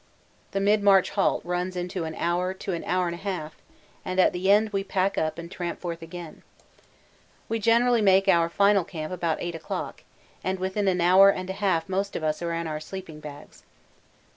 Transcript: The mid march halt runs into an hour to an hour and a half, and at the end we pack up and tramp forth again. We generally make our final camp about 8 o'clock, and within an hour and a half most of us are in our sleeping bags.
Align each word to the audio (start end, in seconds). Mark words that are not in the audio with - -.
The 0.49 0.59
mid 0.59 0.81
march 0.81 1.11
halt 1.11 1.45
runs 1.45 1.75
into 1.75 2.05
an 2.05 2.15
hour 2.15 2.55
to 2.55 2.73
an 2.73 2.83
hour 2.85 3.05
and 3.05 3.13
a 3.13 3.19
half, 3.19 3.55
and 4.03 4.19
at 4.19 4.33
the 4.33 4.49
end 4.49 4.71
we 4.71 4.83
pack 4.83 5.15
up 5.15 5.37
and 5.37 5.51
tramp 5.51 5.79
forth 5.79 6.01
again. 6.01 6.41
We 7.47 7.59
generally 7.59 8.01
make 8.01 8.27
our 8.27 8.49
final 8.49 8.83
camp 8.83 9.13
about 9.13 9.37
8 9.39 9.53
o'clock, 9.53 10.03
and 10.43 10.57
within 10.57 10.87
an 10.87 11.01
hour 11.01 11.29
and 11.29 11.51
a 11.51 11.61
half 11.61 11.87
most 11.87 12.15
of 12.15 12.23
us 12.23 12.41
are 12.41 12.51
in 12.51 12.65
our 12.65 12.79
sleeping 12.79 13.19
bags. 13.19 13.61